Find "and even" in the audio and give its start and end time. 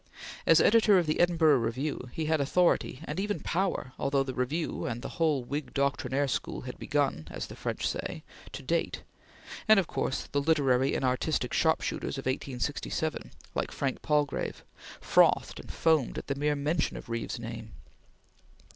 3.05-3.39